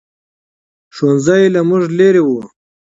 ښوؤنځی 0.95 1.43
له 1.53 1.61
موږ 1.67 1.83
لرې 1.97 2.21
ؤ 2.33 2.37